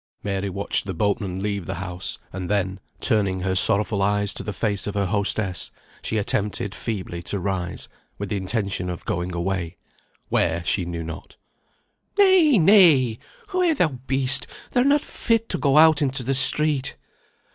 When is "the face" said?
4.41-4.87